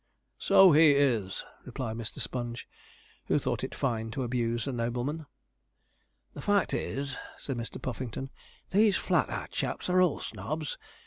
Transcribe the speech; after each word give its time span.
'So 0.39 0.71
he 0.71 0.93
is,' 0.93 1.45
replied 1.63 1.95
Mr. 1.95 2.17
Sponge, 2.19 2.67
who 3.25 3.37
thought 3.37 3.63
it 3.63 3.75
fine 3.75 4.09
to 4.09 4.23
abuse 4.23 4.65
a 4.65 4.71
nobleman. 4.71 5.27
'The 6.33 6.41
fact 6.41 6.73
is,' 6.73 7.17
said 7.37 7.55
Mr. 7.55 7.79
Puffington, 7.79 8.31
'these 8.71 8.97
Flat 8.97 9.29
Hat 9.29 9.51
chaps 9.51 9.91
are 9.91 10.01
all 10.01 10.19
snobs. 10.19 10.79